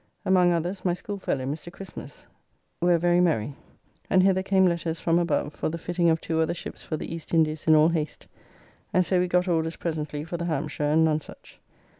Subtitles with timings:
[0.25, 1.71] Among others my schoolfellow, Mr.
[1.71, 2.25] Christmas,
[2.79, 3.53] where very merry,
[4.09, 7.13] and hither came letters from above for the fitting of two other ships for the
[7.13, 8.25] East Indies in all haste,
[8.93, 11.59] and so we got orders presently for the Hampshire and Nonsuch.